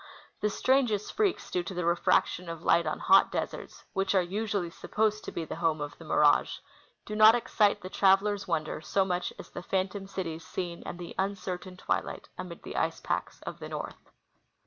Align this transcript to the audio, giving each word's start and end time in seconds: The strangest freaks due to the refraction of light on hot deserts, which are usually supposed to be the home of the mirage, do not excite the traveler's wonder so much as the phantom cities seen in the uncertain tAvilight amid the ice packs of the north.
The 0.39 0.49
strangest 0.49 1.13
freaks 1.13 1.51
due 1.51 1.61
to 1.61 1.75
the 1.75 1.85
refraction 1.85 2.49
of 2.49 2.63
light 2.63 2.87
on 2.87 2.97
hot 2.97 3.31
deserts, 3.31 3.85
which 3.93 4.15
are 4.15 4.21
usually 4.23 4.71
supposed 4.71 5.23
to 5.25 5.31
be 5.31 5.45
the 5.45 5.57
home 5.57 5.79
of 5.79 5.95
the 5.99 6.05
mirage, 6.05 6.57
do 7.05 7.15
not 7.15 7.35
excite 7.35 7.81
the 7.81 7.87
traveler's 7.91 8.47
wonder 8.47 8.81
so 8.81 9.05
much 9.05 9.31
as 9.37 9.51
the 9.51 9.61
phantom 9.61 10.07
cities 10.07 10.43
seen 10.43 10.81
in 10.87 10.97
the 10.97 11.13
uncertain 11.19 11.77
tAvilight 11.77 12.25
amid 12.35 12.63
the 12.63 12.77
ice 12.77 12.99
packs 12.99 13.43
of 13.43 13.59
the 13.59 13.69
north. 13.69 14.09